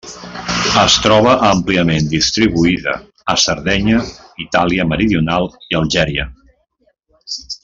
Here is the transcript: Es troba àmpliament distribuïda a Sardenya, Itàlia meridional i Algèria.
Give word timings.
Es 0.83 0.93
troba 1.01 1.35
àmpliament 1.49 2.07
distribuïda 2.13 2.95
a 3.35 3.37
Sardenya, 3.45 4.01
Itàlia 4.49 4.89
meridional 4.95 5.49
i 5.69 5.83
Algèria. 5.83 6.31